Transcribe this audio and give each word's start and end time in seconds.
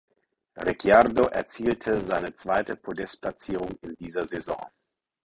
Ricciardo 0.57 1.27
erzielte 1.29 2.01
seine 2.01 2.33
zweite 2.33 2.75
Podestplatzierung 2.75 3.77
in 3.83 3.93
dieser 3.99 4.25
Saison. 4.25 4.59